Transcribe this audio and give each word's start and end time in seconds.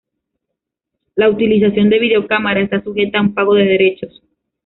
La 1.15 1.29
utilización 1.29 1.91
de 1.91 1.99
videocámara 1.99 2.61
está 2.61 2.81
sujeta 2.81 3.19
a 3.19 3.21
un 3.21 3.35
pago 3.35 3.53
de 3.53 3.65
derechos 3.65 4.23